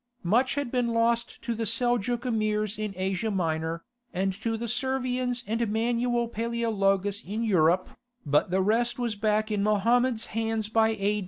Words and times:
Much 0.23 0.55
had 0.55 0.71
been 0.71 0.87
lost 0.87 1.39
to 1.43 1.53
the 1.53 1.67
Seljouk 1.67 2.25
Emirs 2.25 2.79
in 2.79 2.91
Asia 2.97 3.29
Minor, 3.29 3.83
and 4.11 4.33
to 4.33 4.57
the 4.57 4.67
Servians 4.67 5.43
and 5.45 5.71
Manuel 5.71 6.27
Paleologus 6.27 7.23
in 7.23 7.43
Europe, 7.43 7.87
but 8.25 8.49
the 8.49 8.61
rest 8.61 8.97
was 8.97 9.13
back 9.13 9.51
in 9.51 9.61
Mohammed's 9.61 10.25
hands 10.33 10.69
by 10.69 10.89
A. 10.99 11.19